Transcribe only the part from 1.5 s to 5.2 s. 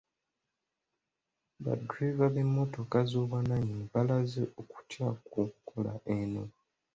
Baddereeva b’emmotoka z'obwannannyini balaze okutya